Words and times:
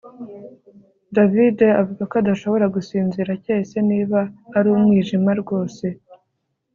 davide 1.15 1.67
avuga 1.81 2.01
ko 2.09 2.13
adashobora 2.21 2.65
gusinzira 2.75 3.39
keretse 3.43 3.77
niba 3.89 4.19
ari 4.57 4.67
umwijima 4.77 5.31
rwose 5.41 5.85